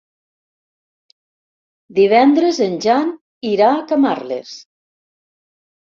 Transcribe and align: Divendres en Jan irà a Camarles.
Divendres 1.99 2.61
en 2.69 2.75
Jan 2.89 3.13
irà 3.53 3.69
a 3.75 3.87
Camarles. 3.93 4.59